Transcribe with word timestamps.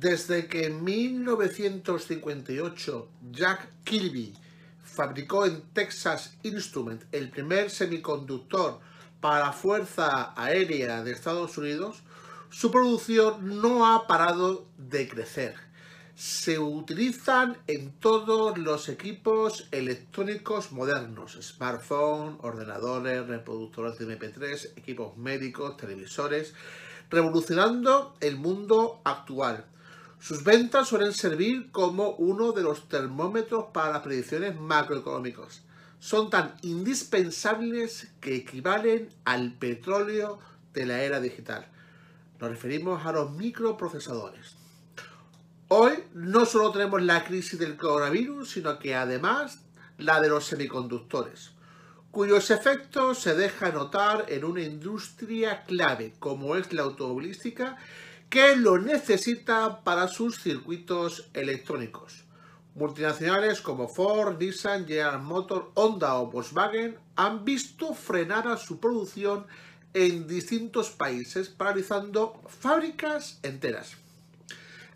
Desde 0.00 0.46
que 0.46 0.66
en 0.66 0.84
1958 0.84 3.08
Jack 3.32 3.68
Kilby 3.82 4.32
fabricó 4.84 5.44
en 5.44 5.60
Texas 5.72 6.36
Instrument 6.44 7.02
el 7.10 7.30
primer 7.30 7.68
semiconductor 7.68 8.78
para 9.20 9.46
la 9.46 9.52
Fuerza 9.52 10.40
Aérea 10.40 11.02
de 11.02 11.10
Estados 11.10 11.58
Unidos, 11.58 12.04
su 12.48 12.70
producción 12.70 13.60
no 13.60 13.92
ha 13.92 14.06
parado 14.06 14.68
de 14.76 15.08
crecer. 15.08 15.56
Se 16.14 16.60
utilizan 16.60 17.58
en 17.66 17.90
todos 17.90 18.56
los 18.56 18.88
equipos 18.88 19.66
electrónicos 19.72 20.70
modernos, 20.70 21.36
smartphones, 21.42 22.38
ordenadores, 22.42 23.26
reproductores 23.26 23.98
de 23.98 24.16
MP3, 24.16 24.74
equipos 24.76 25.16
médicos, 25.16 25.76
televisores, 25.76 26.54
revolucionando 27.10 28.14
el 28.20 28.36
mundo 28.36 29.00
actual. 29.04 29.66
Sus 30.20 30.42
ventas 30.42 30.88
suelen 30.88 31.12
servir 31.12 31.70
como 31.70 32.10
uno 32.10 32.52
de 32.52 32.62
los 32.62 32.88
termómetros 32.88 33.66
para 33.72 33.92
las 33.92 34.02
predicciones 34.02 34.58
macroeconómicas. 34.58 35.62
Son 36.00 36.28
tan 36.28 36.54
indispensables 36.62 38.08
que 38.20 38.36
equivalen 38.36 39.08
al 39.24 39.52
petróleo 39.52 40.38
de 40.74 40.86
la 40.86 41.02
era 41.02 41.20
digital. 41.20 41.68
Nos 42.40 42.50
referimos 42.50 43.04
a 43.06 43.12
los 43.12 43.32
microprocesadores. 43.32 44.56
Hoy 45.68 45.92
no 46.14 46.46
solo 46.46 46.72
tenemos 46.72 47.02
la 47.02 47.24
crisis 47.24 47.58
del 47.58 47.76
coronavirus, 47.76 48.50
sino 48.50 48.78
que 48.78 48.94
además 48.94 49.60
la 49.98 50.20
de 50.20 50.28
los 50.28 50.46
semiconductores, 50.46 51.50
cuyos 52.10 52.50
efectos 52.50 53.18
se 53.18 53.34
dejan 53.34 53.74
notar 53.74 54.24
en 54.28 54.44
una 54.44 54.62
industria 54.62 55.64
clave 55.64 56.14
como 56.18 56.56
es 56.56 56.72
la 56.72 56.82
automovilística 56.82 57.76
que 58.28 58.56
lo 58.56 58.78
necesita 58.78 59.82
para 59.84 60.08
sus 60.08 60.40
circuitos 60.40 61.28
electrónicos. 61.32 62.24
Multinacionales 62.74 63.60
como 63.60 63.88
Ford, 63.88 64.38
Nissan, 64.38 64.86
General 64.86 65.20
Motors, 65.20 65.66
Honda 65.74 66.14
o 66.16 66.30
Volkswagen 66.30 66.98
han 67.16 67.44
visto 67.44 67.94
frenar 67.94 68.46
a 68.46 68.56
su 68.56 68.78
producción 68.78 69.46
en 69.94 70.28
distintos 70.28 70.90
países, 70.90 71.48
paralizando 71.48 72.40
fábricas 72.46 73.40
enteras. 73.42 73.96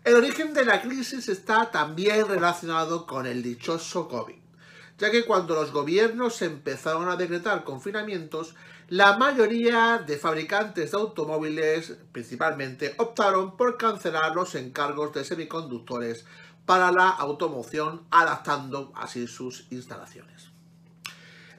El 0.03 0.15
origen 0.15 0.53
de 0.53 0.65
la 0.65 0.81
crisis 0.81 1.27
está 1.27 1.71
también 1.71 2.27
relacionado 2.27 3.07
con 3.07 3.25
el 3.25 3.41
dichoso 3.41 4.07
COVID, 4.07 4.35
ya 4.99 5.09
que 5.09 5.25
cuando 5.25 5.55
los 5.55 5.71
gobiernos 5.71 6.41
empezaron 6.41 7.09
a 7.09 7.15
decretar 7.15 7.63
confinamientos, 7.63 8.53
la 8.89 9.17
mayoría 9.17 10.03
de 10.05 10.17
fabricantes 10.17 10.91
de 10.91 10.97
automóviles 10.97 11.95
principalmente 12.11 12.93
optaron 12.97 13.55
por 13.55 13.77
cancelar 13.77 14.35
los 14.35 14.55
encargos 14.55 15.13
de 15.13 15.23
semiconductores 15.23 16.25
para 16.65 16.91
la 16.91 17.09
automoción, 17.09 18.03
adaptando 18.11 18.91
así 18.95 19.27
sus 19.27 19.67
instalaciones. 19.71 20.53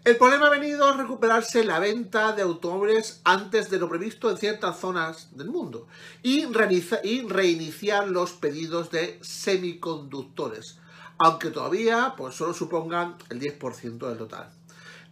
El 0.05 0.19
problema 0.19 0.49
ha 0.49 0.51
venido 0.51 0.87
a 0.87 0.97
recuperarse 0.99 1.65
la 1.65 1.79
venta 1.79 2.33
de 2.33 2.43
automóviles 2.43 3.23
antes 3.25 3.71
de 3.71 3.79
lo 3.79 3.89
previsto 3.89 4.31
en 4.31 4.37
ciertas 4.37 4.79
zonas 4.79 5.35
del 5.35 5.49
mundo 5.49 5.89
y, 6.23 6.45
reiniciar 6.45 8.09
los 8.09 8.33
pedidos 8.33 8.91
de 8.91 9.19
semiconductores, 9.23 10.79
aunque 11.17 11.51
todavía 11.51 12.13
pues, 12.19 12.35
solo 12.35 12.53
supongan 12.53 13.17
el 13.31 13.41
10% 13.41 13.97
del 14.09 14.19
total. 14.19 14.51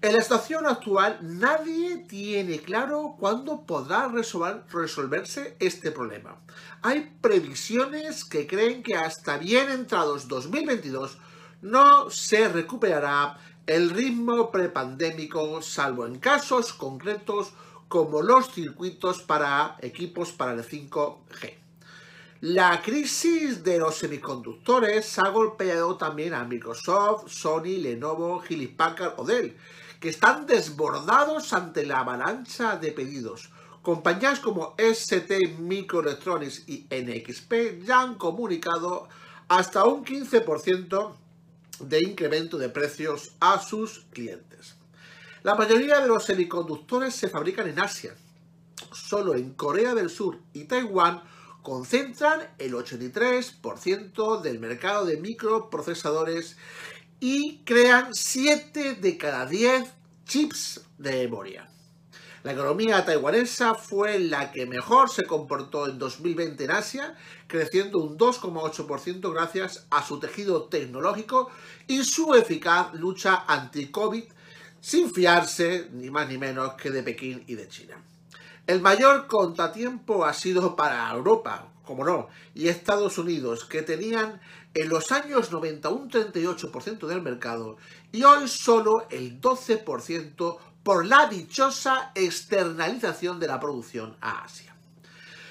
En 0.02 0.14
la 0.14 0.18
estación 0.18 0.66
actual 0.66 1.20
nadie 1.22 1.98
tiene 2.08 2.58
claro 2.58 3.14
cuándo 3.20 3.64
podrá 3.64 4.08
resolverse 4.08 5.56
este 5.60 5.92
problema. 5.92 6.40
Hay 6.82 7.16
previsiones 7.20 8.24
que 8.24 8.48
creen 8.48 8.82
que 8.82 8.96
hasta 8.96 9.38
bien 9.38 9.70
entrados 9.70 10.26
2022 10.26 11.18
no 11.60 12.10
se 12.10 12.48
recuperará 12.48 13.38
el 13.68 13.90
ritmo 13.90 14.50
prepandémico 14.50 15.62
salvo 15.62 16.04
en 16.04 16.18
casos 16.18 16.72
concretos 16.72 17.52
como 17.86 18.22
los 18.22 18.50
circuitos 18.52 19.22
para 19.22 19.76
equipos 19.82 20.32
para 20.32 20.54
el 20.54 20.64
5G. 20.64 21.61
La 22.42 22.82
crisis 22.82 23.62
de 23.62 23.78
los 23.78 23.98
semiconductores 23.98 25.16
ha 25.20 25.28
golpeado 25.28 25.96
también 25.96 26.34
a 26.34 26.42
Microsoft, 26.42 27.28
Sony, 27.28 27.78
Lenovo, 27.78 28.42
Hewlett 28.42 28.74
Packard 28.74 29.14
o 29.16 29.24
Dell, 29.24 29.56
que 30.00 30.08
están 30.08 30.44
desbordados 30.44 31.52
ante 31.52 31.86
la 31.86 32.00
avalancha 32.00 32.74
de 32.78 32.90
pedidos. 32.90 33.52
Compañías 33.80 34.40
como 34.40 34.74
ST 34.76 35.56
Microelectronics 35.60 36.68
y 36.68 36.88
NXP 36.90 37.84
ya 37.84 38.00
han 38.00 38.16
comunicado 38.16 39.08
hasta 39.46 39.84
un 39.84 40.04
15% 40.04 41.12
de 41.78 42.00
incremento 42.00 42.58
de 42.58 42.70
precios 42.70 43.36
a 43.38 43.60
sus 43.60 44.00
clientes. 44.10 44.74
La 45.44 45.54
mayoría 45.54 46.00
de 46.00 46.08
los 46.08 46.24
semiconductores 46.24 47.14
se 47.14 47.28
fabrican 47.28 47.68
en 47.68 47.78
Asia. 47.78 48.16
Solo 48.90 49.36
en 49.36 49.54
Corea 49.54 49.94
del 49.94 50.10
Sur 50.10 50.40
y 50.52 50.64
Taiwán 50.64 51.22
concentran 51.62 52.40
el 52.58 52.74
83% 52.74 54.40
del 54.40 54.58
mercado 54.58 55.06
de 55.06 55.16
microprocesadores 55.16 56.56
y 57.20 57.58
crean 57.64 58.12
7 58.12 58.96
de 58.96 59.16
cada 59.16 59.46
10 59.46 59.88
chips 60.26 60.80
de 60.98 61.12
memoria. 61.12 61.68
La 62.42 62.52
economía 62.52 63.04
taiwanesa 63.04 63.74
fue 63.74 64.18
la 64.18 64.50
que 64.50 64.66
mejor 64.66 65.08
se 65.08 65.22
comportó 65.22 65.86
en 65.86 66.00
2020 66.00 66.64
en 66.64 66.70
Asia, 66.72 67.16
creciendo 67.46 67.98
un 67.98 68.18
2,8% 68.18 69.32
gracias 69.32 69.86
a 69.90 70.04
su 70.04 70.18
tejido 70.18 70.64
tecnológico 70.64 71.52
y 71.86 72.02
su 72.02 72.34
eficaz 72.34 72.92
lucha 72.94 73.44
anti-COVID, 73.46 74.24
sin 74.80 75.12
fiarse 75.14 75.88
ni 75.92 76.10
más 76.10 76.28
ni 76.28 76.38
menos 76.38 76.72
que 76.72 76.90
de 76.90 77.04
Pekín 77.04 77.44
y 77.46 77.54
de 77.54 77.68
China. 77.68 78.02
El 78.66 78.80
mayor 78.80 79.26
contratiempo 79.26 80.24
ha 80.24 80.32
sido 80.32 80.76
para 80.76 81.10
Europa, 81.12 81.66
como 81.84 82.04
no, 82.04 82.28
y 82.54 82.68
Estados 82.68 83.18
Unidos, 83.18 83.64
que 83.64 83.82
tenían 83.82 84.40
en 84.74 84.88
los 84.88 85.10
años 85.10 85.50
90 85.50 85.88
un 85.88 86.08
38% 86.08 87.06
del 87.06 87.22
mercado 87.22 87.76
y 88.12 88.22
hoy 88.22 88.46
solo 88.46 89.06
el 89.10 89.40
12% 89.40 90.58
por 90.84 91.06
la 91.06 91.28
dichosa 91.28 92.12
externalización 92.14 93.40
de 93.40 93.48
la 93.48 93.58
producción 93.58 94.16
a 94.20 94.44
Asia. 94.44 94.74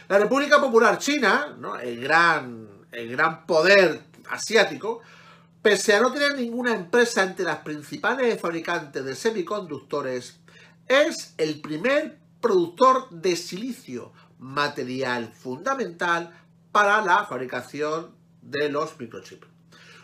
La 0.08 0.18
República 0.18 0.60
Popular 0.60 0.98
China, 0.98 1.58
el, 1.82 2.02
gran, 2.02 2.68
el 2.92 3.12
gran 3.12 3.46
poder 3.46 4.04
asiático, 4.30 5.02
pese 5.62 5.96
a 5.96 6.02
no 6.02 6.12
tener 6.14 6.36
ninguna 6.36 6.74
empresa 6.74 7.24
entre 7.24 7.46
las 7.46 7.60
principales 7.60 8.40
fabricantes 8.40 9.04
de 9.04 9.16
semiconductores, 9.16 10.40
es 10.88 11.34
el 11.38 11.62
primer 11.62 12.21
productor 12.42 13.10
de 13.10 13.36
silicio, 13.36 14.12
material 14.40 15.32
fundamental 15.34 16.36
para 16.72 17.04
la 17.06 17.26
fabricación 17.26 18.16
de 18.42 18.70
los 18.70 19.00
microchips. 19.00 19.48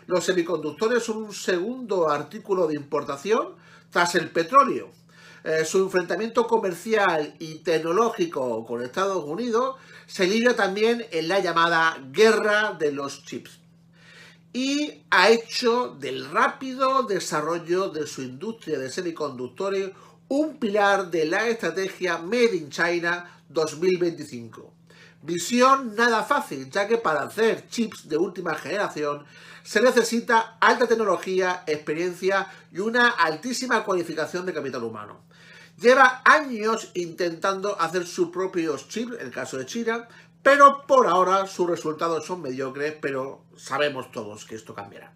Los 0.06 0.24
semiconductores 0.24 1.02
son 1.02 1.18
un 1.18 1.34
segundo 1.34 2.08
artículo 2.08 2.66
de 2.66 2.76
importación 2.76 3.56
tras 3.90 4.14
el 4.14 4.30
petróleo. 4.30 4.90
Eh, 5.44 5.64
su 5.64 5.82
enfrentamiento 5.82 6.46
comercial 6.46 7.34
y 7.38 7.56
tecnológico 7.56 8.64
con 8.64 8.82
Estados 8.82 9.24
Unidos 9.24 9.76
se 10.06 10.26
libra 10.26 10.56
también 10.56 11.04
en 11.10 11.28
la 11.28 11.40
llamada 11.40 11.98
guerra 12.10 12.72
de 12.78 12.92
los 12.92 13.24
chips 13.24 13.58
y 14.52 15.04
ha 15.10 15.30
hecho 15.30 15.96
del 16.00 16.30
rápido 16.30 17.02
desarrollo 17.02 17.90
de 17.90 18.06
su 18.06 18.22
industria 18.22 18.78
de 18.78 18.90
semiconductores 18.90 19.90
un 20.28 20.58
pilar 20.58 21.10
de 21.10 21.24
la 21.24 21.48
estrategia 21.48 22.18
Made 22.18 22.56
in 22.56 22.70
China 22.70 23.42
2025 23.48 24.78
Misión 25.22 25.96
nada 25.96 26.22
fácil, 26.22 26.70
ya 26.70 26.86
que 26.86 26.96
para 26.96 27.22
hacer 27.22 27.68
chips 27.68 28.08
de 28.08 28.16
última 28.16 28.54
generación 28.54 29.24
se 29.64 29.80
necesita 29.80 30.56
alta 30.60 30.86
tecnología, 30.86 31.64
experiencia 31.66 32.46
y 32.72 32.78
una 32.78 33.10
altísima 33.10 33.82
cualificación 33.84 34.46
de 34.46 34.54
capital 34.54 34.84
humano. 34.84 35.20
Lleva 35.76 36.22
años 36.24 36.92
intentando 36.94 37.80
hacer 37.80 38.06
sus 38.06 38.30
propios 38.30 38.88
chips, 38.88 39.18
en 39.18 39.26
el 39.26 39.32
caso 39.32 39.58
de 39.58 39.66
China, 39.66 40.06
pero 40.42 40.86
por 40.86 41.08
ahora 41.08 41.46
sus 41.46 41.68
resultados 41.68 42.24
son 42.24 42.40
mediocres, 42.40 42.94
pero 43.00 43.44
sabemos 43.56 44.12
todos 44.12 44.44
que 44.44 44.54
esto 44.54 44.72
cambiará. 44.72 45.12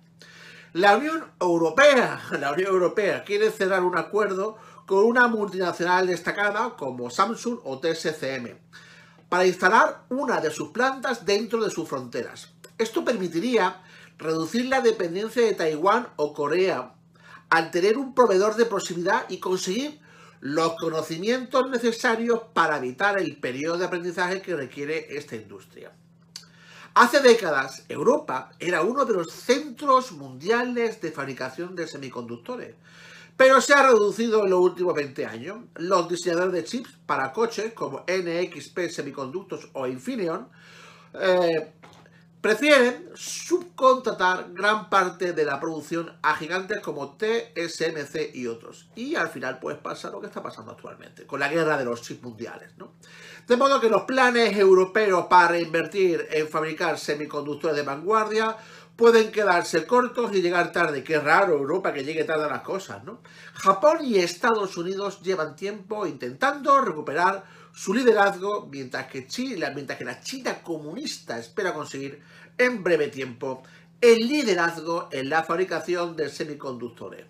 La 0.72 0.96
Unión 0.96 1.24
Europea, 1.40 2.20
la 2.40 2.52
Unión 2.52 2.72
Europea 2.72 3.22
quiere 3.24 3.50
cerrar 3.50 3.82
un 3.84 3.96
acuerdo 3.96 4.58
con 4.92 5.06
una 5.06 5.26
multinacional 5.26 6.06
destacada 6.06 6.76
como 6.76 7.08
Samsung 7.08 7.60
o 7.64 7.78
TSCM 7.78 8.58
para 9.30 9.46
instalar 9.46 10.04
una 10.10 10.38
de 10.38 10.50
sus 10.50 10.68
plantas 10.68 11.24
dentro 11.24 11.64
de 11.64 11.70
sus 11.70 11.88
fronteras. 11.88 12.50
Esto 12.76 13.02
permitiría 13.02 13.80
reducir 14.18 14.66
la 14.66 14.82
dependencia 14.82 15.46
de 15.46 15.54
Taiwán 15.54 16.08
o 16.16 16.34
Corea 16.34 16.92
al 17.48 17.70
tener 17.70 17.96
un 17.96 18.14
proveedor 18.14 18.54
de 18.56 18.66
proximidad 18.66 19.24
y 19.30 19.38
conseguir 19.38 19.98
los 20.40 20.74
conocimientos 20.76 21.70
necesarios 21.70 22.42
para 22.52 22.76
evitar 22.76 23.16
el 23.18 23.38
periodo 23.38 23.78
de 23.78 23.86
aprendizaje 23.86 24.42
que 24.42 24.54
requiere 24.54 25.16
esta 25.16 25.36
industria. 25.36 25.90
Hace 26.92 27.20
décadas, 27.20 27.86
Europa 27.88 28.52
era 28.58 28.82
uno 28.82 29.06
de 29.06 29.14
los 29.14 29.32
centros 29.32 30.12
mundiales 30.12 31.00
de 31.00 31.12
fabricación 31.12 31.74
de 31.76 31.86
semiconductores, 31.88 32.74
pero 33.36 33.60
se 33.60 33.74
ha 33.74 33.82
reducido 33.82 34.44
en 34.44 34.50
los 34.50 34.60
últimos 34.60 34.94
20 34.94 35.26
años. 35.26 35.58
Los 35.76 36.08
diseñadores 36.08 36.52
de 36.52 36.64
chips 36.64 36.90
para 37.06 37.32
coches 37.32 37.72
como 37.72 38.04
NXP 38.06 38.88
Semiconductos 38.88 39.68
o 39.72 39.86
Infineon 39.86 40.48
eh, 41.14 41.72
prefieren 42.42 43.10
subcontratar 43.14 44.52
gran 44.52 44.90
parte 44.90 45.32
de 45.32 45.44
la 45.44 45.60
producción 45.60 46.12
a 46.22 46.34
gigantes 46.34 46.80
como 46.80 47.16
TSMC 47.16 48.34
y 48.34 48.48
otros. 48.48 48.90
Y 48.96 49.14
al 49.14 49.28
final 49.28 49.60
pues 49.60 49.78
pasa 49.78 50.10
lo 50.10 50.20
que 50.20 50.26
está 50.26 50.42
pasando 50.42 50.72
actualmente, 50.72 51.24
con 51.24 51.38
la 51.38 51.48
guerra 51.48 51.78
de 51.78 51.84
los 51.84 52.02
chips 52.02 52.22
mundiales. 52.22 52.76
¿no? 52.76 52.94
De 53.46 53.56
modo 53.56 53.80
que 53.80 53.88
los 53.88 54.02
planes 54.02 54.56
europeos 54.56 55.26
para 55.26 55.58
invertir 55.58 56.26
en 56.32 56.48
fabricar 56.48 56.98
semiconductores 56.98 57.76
de 57.76 57.82
vanguardia 57.82 58.56
pueden 58.96 59.32
quedarse 59.32 59.86
cortos 59.86 60.34
y 60.34 60.42
llegar 60.42 60.72
tarde. 60.72 61.02
Qué 61.02 61.18
raro 61.18 61.54
Europa 61.54 61.92
que 61.92 62.04
llegue 62.04 62.24
tarde 62.24 62.44
a 62.44 62.48
las 62.48 62.62
cosas, 62.62 63.02
¿no? 63.04 63.20
Japón 63.54 63.98
y 64.02 64.16
Estados 64.18 64.76
Unidos 64.76 65.20
llevan 65.22 65.56
tiempo 65.56 66.06
intentando 66.06 66.80
recuperar 66.80 67.44
su 67.74 67.94
liderazgo, 67.94 68.68
mientras 68.70 69.06
que, 69.06 69.26
Chile, 69.26 69.70
mientras 69.74 69.98
que 69.98 70.04
la 70.04 70.20
China 70.20 70.62
comunista 70.62 71.38
espera 71.38 71.72
conseguir 71.72 72.22
en 72.58 72.82
breve 72.82 73.08
tiempo 73.08 73.62
el 74.00 74.18
liderazgo 74.28 75.08
en 75.12 75.30
la 75.30 75.42
fabricación 75.42 76.16
de 76.16 76.28
semiconductores. 76.28 77.24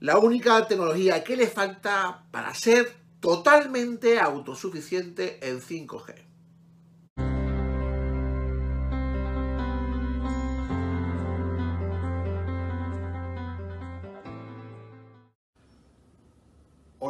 La 0.00 0.18
única 0.18 0.66
tecnología 0.66 1.22
que 1.22 1.36
le 1.36 1.46
falta 1.46 2.24
para 2.30 2.54
ser 2.54 2.92
totalmente 3.20 4.18
autosuficiente 4.18 5.38
en 5.46 5.60
5G. 5.60 6.31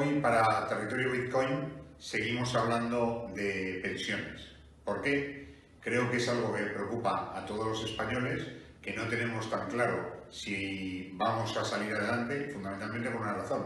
Hoy 0.03 0.19
para 0.21 0.67
Territorio 0.67 1.13
Bitcoin 1.13 1.75
seguimos 1.97 2.53
hablando 2.57 3.31
de 3.37 3.79
pensiones. 3.83 4.49
¿Por 4.85 5.01
qué? 5.01 5.55
Creo 5.81 6.11
que 6.11 6.17
es 6.17 6.29
algo 6.29 6.53
que 6.53 6.65
preocupa 6.65 7.33
a 7.37 7.47
todos 7.47 7.69
los 7.69 7.85
españoles, 7.85 8.45
que 8.81 8.95
no 8.95 9.05
tenemos 9.05 9.49
tan 9.49 9.69
claro 9.69 10.25
si 10.29 11.13
vamos 11.15 11.57
a 11.57 11.65
salir 11.65 11.95
adelante, 11.95 12.51
fundamentalmente 12.53 13.11
por 13.11 13.21
una 13.21 13.35
razón. 13.35 13.63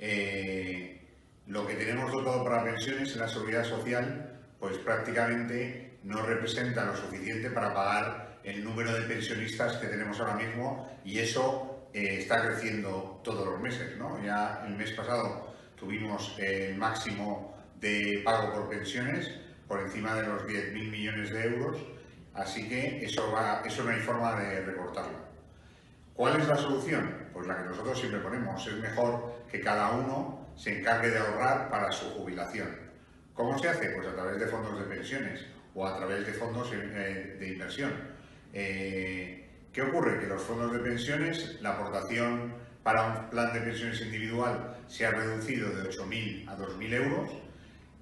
Eh, 0.00 1.00
lo 1.46 1.64
que 1.64 1.74
tenemos 1.74 2.10
dotado 2.10 2.42
para 2.42 2.64
pensiones 2.64 3.12
en 3.12 3.20
la 3.20 3.28
seguridad 3.28 3.62
social, 3.62 4.40
pues 4.58 4.78
prácticamente 4.78 5.98
no 6.02 6.22
representa 6.22 6.86
lo 6.86 6.96
suficiente 6.96 7.50
para 7.50 7.72
pagar 7.72 8.38
el 8.42 8.64
número 8.64 8.92
de 8.92 9.02
pensionistas 9.02 9.76
que 9.76 9.86
tenemos 9.86 10.18
ahora 10.18 10.34
mismo 10.34 10.98
y 11.04 11.20
eso 11.20 11.88
eh, 11.92 12.16
está 12.18 12.44
creciendo 12.44 13.20
todos 13.22 13.46
los 13.46 13.60
meses. 13.60 13.96
Ya 14.24 14.64
el 14.66 14.74
mes 14.74 14.90
pasado 14.90 15.47
tuvimos 15.78 16.36
el 16.38 16.76
máximo 16.76 17.56
de 17.80 18.22
pago 18.24 18.52
por 18.52 18.68
pensiones 18.68 19.30
por 19.68 19.80
encima 19.80 20.14
de 20.14 20.26
los 20.26 20.42
10.000 20.44 20.90
millones 20.90 21.30
de 21.30 21.44
euros, 21.44 21.76
así 22.34 22.68
que 22.68 23.04
eso, 23.04 23.30
no 23.30 23.90
hay 23.90 24.00
forma 24.00 24.40
de 24.40 24.62
recortarlo. 24.62 25.18
¿Cuál 26.14 26.40
es 26.40 26.48
la 26.48 26.56
solución? 26.56 27.28
Pues 27.32 27.46
la 27.46 27.58
que 27.58 27.68
nosotros 27.68 27.98
siempre 27.98 28.20
ponemos, 28.20 28.66
es 28.66 28.74
mejor 28.74 29.44
que 29.50 29.60
cada 29.60 29.90
uno 29.92 30.48
se 30.56 30.80
encargue 30.80 31.10
de 31.10 31.18
ahorrar 31.18 31.68
para 31.68 31.92
su 31.92 32.06
jubilación. 32.10 32.68
¿Cómo 33.34 33.56
se 33.58 33.68
hace? 33.68 33.90
Pues 33.90 34.08
a 34.08 34.14
través 34.14 34.40
de 34.40 34.46
fondos 34.46 34.78
de 34.80 34.86
pensiones 34.86 35.46
o 35.74 35.86
a 35.86 35.96
través 35.96 36.26
de 36.26 36.32
fondos 36.32 36.72
eh, 36.72 37.36
de 37.38 37.48
inversión. 37.48 37.92
Eh, 38.52 39.48
¿Qué 39.72 39.82
ocurre? 39.82 40.18
Que 40.18 40.26
los 40.26 40.42
fondos 40.42 40.72
de 40.72 40.78
pensiones, 40.80 41.58
la 41.60 41.74
aportación 41.74 42.54
para 42.82 43.06
un 43.06 43.30
plan 43.30 43.52
de 43.52 43.60
pensiones 43.60 44.00
individual 44.00 44.77
se 44.88 45.06
ha 45.06 45.10
reducido 45.10 45.70
de 45.70 45.88
8.000 45.88 46.48
a 46.48 46.56
2.000 46.56 46.94
euros 46.94 47.30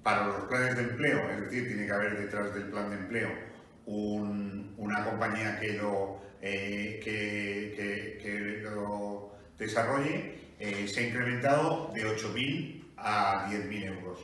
para 0.03 0.27
los 0.27 0.45
planes 0.45 0.75
de 0.75 0.83
empleo, 0.83 1.29
es 1.31 1.41
decir, 1.41 1.67
tiene 1.67 1.85
que 1.85 1.91
haber 1.91 2.17
detrás 2.17 2.53
del 2.53 2.69
plan 2.69 2.89
de 2.89 2.95
empleo 2.95 3.47
una 3.87 5.05
compañía 5.05 5.59
que 5.59 5.73
lo, 5.73 6.21
eh, 6.41 6.99
que, 7.03 8.61
lo 8.63 9.33
desarrolle, 9.57 10.35
eh, 10.59 10.87
se 10.87 10.99
ha 10.99 11.07
incrementado 11.07 11.91
de 11.93 12.05
8.000 12.05 12.83
a 12.97 13.49
10.000 13.49 13.85
euros. 13.85 14.19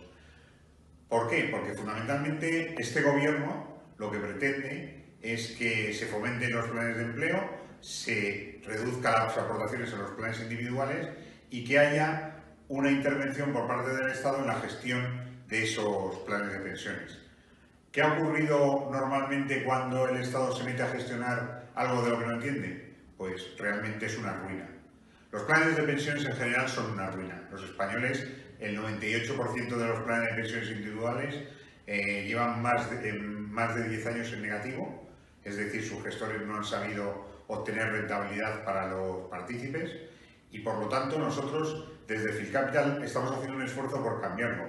¿Por 1.08 1.30
qué? 1.30 1.48
Porque 1.52 1.74
fundamentalmente 1.76 2.76
este 2.78 3.02
gobierno 3.02 3.82
lo 3.98 4.12
que 4.12 4.20
pretende 4.20 5.04
es 5.22 5.52
que 5.52 5.94
se 5.94 6.08
fomenten 6.08 6.52
los 6.52 6.70
planes 6.70 6.98
de 6.98 7.04
empleo, 7.04 7.50
se 7.80 8.62
reduzcan 8.66 9.14
las 9.14 9.38
aportaciones 9.38 9.94
a 9.94 9.98
los 9.98 10.12
planes 10.12 10.42
individuales 10.42 11.08
y 11.50 11.64
que 11.64 11.80
haya 11.80 12.43
una 12.70 12.92
intervención 12.92 13.52
por 13.52 13.68
parte 13.68 13.96
del 13.96 14.12
Estado 14.12 14.40
en 14.40 14.48
la 14.48 14.56
gestión 14.56 15.22
de 15.48 15.64
esos 15.64 16.18
planes 16.20 16.54
de 16.54 16.60
pensiones. 16.60 17.20
¿Qué 17.92 18.02
ha 18.02 18.14
ocurrido 18.14 18.90
normalmente 18.92 19.64
cuando 19.64 20.08
el 20.08 20.18
Estado 20.18 20.56
se 20.56 20.64
mete 20.64 20.82
a 20.82 20.88
gestionar 20.88 21.70
algo 21.76 22.02
de 22.04 22.10
lo 22.10 22.20
que 22.20 22.26
no 22.26 22.34
entiende? 22.34 22.96
Pues 23.18 23.56
realmente 23.58 24.06
es 24.06 24.18
una 24.18 24.34
ruina. 24.34 24.68
Los 25.32 25.44
planes 25.44 25.76
de 25.76 25.84
pensiones 25.84 26.26
en 26.26 26.36
general 26.36 26.70
son 26.70 26.92
una 26.92 27.12
ruina. 27.12 27.48
Los 27.52 27.64
españoles, 27.64 28.28
el 28.60 28.78
98% 28.78 29.76
de 29.76 29.88
los 29.88 30.00
planes 30.02 30.30
de 30.30 30.42
pensiones 30.42 30.70
individuales 30.70 31.36
eh, 31.86 32.26
llevan 32.26 32.62
más 32.62 32.90
de, 32.90 33.14
más 33.14 33.76
de 33.76 33.90
10 33.90 34.08
años 34.08 34.34
en 34.34 34.42
negativo, 34.42 35.10
es 35.44 35.58
decir, 35.58 35.84
sus 35.84 36.02
gestores 36.04 36.42
no 36.44 36.58
han 36.58 36.64
sabido 36.64 37.44
obtener 37.48 37.92
rentabilidad 37.92 38.64
para 38.64 38.88
los 38.88 39.28
partícipes 39.30 39.92
y 40.52 40.60
por 40.60 40.80
lo 40.80 40.88
tanto 40.88 41.20
nosotros 41.20 41.93
desde 42.08 42.34
Fiscapital 42.34 43.02
estamos 43.04 43.32
haciendo 43.32 43.58
un 43.58 43.64
esfuerzo 43.64 44.04
por 44.04 44.22
cambiarlo 44.22 44.66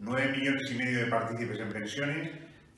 9 0.00 0.32
millones 0.36 0.70
y 0.70 0.74
medio 0.74 1.00
de 1.00 1.06
partícipes 1.06 1.58
en 1.58 1.72
pensiones, 1.72 2.30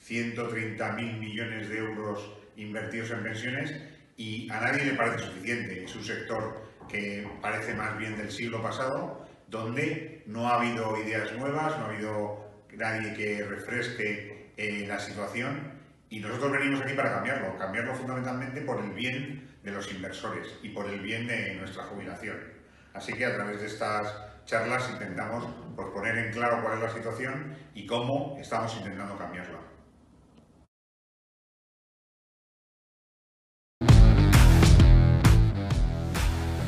130.000 0.08 1.18
millones 1.18 1.68
de 1.68 1.78
euros 1.78 2.32
invertidos 2.56 3.10
en 3.10 3.22
pensiones 3.22 3.74
y 4.16 4.50
a 4.50 4.60
nadie 4.60 4.84
le 4.84 4.92
parece 4.94 5.26
suficiente. 5.26 5.84
Es 5.84 5.94
un 5.94 6.04
sector 6.04 6.62
que 6.88 7.28
parece 7.42 7.74
más 7.74 7.96
bien 7.98 8.16
del 8.16 8.30
siglo 8.30 8.62
pasado, 8.62 9.26
donde 9.48 10.22
no 10.26 10.48
ha 10.48 10.56
habido 10.56 10.96
ideas 10.98 11.32
nuevas, 11.36 11.78
no 11.78 11.84
ha 11.84 11.88
habido 11.90 12.50
nadie 12.74 13.12
que 13.14 13.44
refresque 13.44 14.52
eh, 14.56 14.86
la 14.88 14.98
situación 14.98 15.72
y 16.08 16.20
nosotros 16.20 16.52
venimos 16.52 16.80
aquí 16.80 16.94
para 16.94 17.12
cambiarlo, 17.12 17.56
cambiarlo 17.58 17.94
fundamentalmente 17.94 18.62
por 18.62 18.82
el 18.82 18.92
bien 18.92 19.48
de 19.62 19.70
los 19.70 19.92
inversores 19.92 20.48
y 20.62 20.70
por 20.70 20.88
el 20.88 21.00
bien 21.00 21.26
de 21.26 21.56
nuestra 21.56 21.84
jubilación. 21.84 22.59
Así 22.94 23.12
que 23.14 23.24
a 23.24 23.34
través 23.34 23.60
de 23.60 23.66
estas 23.66 24.14
charlas 24.44 24.88
intentamos 24.90 25.46
pues, 25.76 25.88
poner 25.88 26.18
en 26.18 26.32
claro 26.32 26.62
cuál 26.62 26.78
es 26.78 26.82
la 26.82 26.90
situación 26.92 27.56
y 27.74 27.86
cómo 27.86 28.36
estamos 28.40 28.74
intentando 28.76 29.16
cambiarla. 29.16 29.58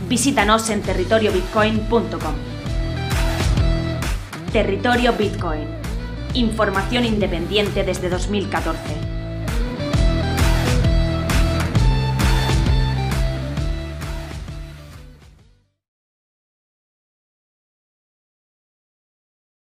Visítanos 0.09 0.69
en 0.69 0.83
territoriobitcoin.com. 0.83 2.35
Territorio 4.53 5.15
Bitcoin. 5.15 5.67
Información 6.35 7.07
independiente 7.07 7.83
desde 7.83 8.11
2014. 8.11 9.12